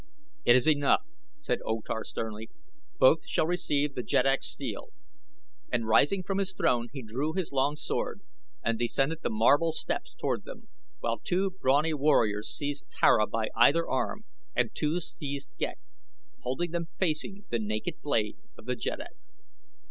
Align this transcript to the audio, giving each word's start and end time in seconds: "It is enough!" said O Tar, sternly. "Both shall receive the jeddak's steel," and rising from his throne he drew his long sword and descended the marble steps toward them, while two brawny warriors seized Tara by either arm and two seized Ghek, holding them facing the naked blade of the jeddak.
"It 0.45 0.55
is 0.55 0.67
enough!" 0.67 1.03
said 1.41 1.59
O 1.63 1.81
Tar, 1.85 2.03
sternly. 2.05 2.49
"Both 2.97 3.27
shall 3.27 3.45
receive 3.45 3.93
the 3.93 4.01
jeddak's 4.01 4.47
steel," 4.47 4.87
and 5.71 5.85
rising 5.87 6.23
from 6.23 6.39
his 6.39 6.53
throne 6.53 6.87
he 6.91 7.03
drew 7.03 7.33
his 7.33 7.51
long 7.51 7.75
sword 7.75 8.21
and 8.65 8.79
descended 8.79 9.19
the 9.21 9.29
marble 9.29 9.71
steps 9.71 10.15
toward 10.19 10.43
them, 10.43 10.69
while 11.01 11.19
two 11.19 11.51
brawny 11.51 11.93
warriors 11.93 12.49
seized 12.49 12.89
Tara 12.89 13.27
by 13.27 13.49
either 13.55 13.87
arm 13.87 14.25
and 14.55 14.71
two 14.73 14.99
seized 15.01 15.49
Ghek, 15.59 15.77
holding 16.39 16.71
them 16.71 16.87
facing 16.97 17.45
the 17.51 17.59
naked 17.59 18.01
blade 18.01 18.37
of 18.57 18.65
the 18.65 18.75
jeddak. 18.75 19.13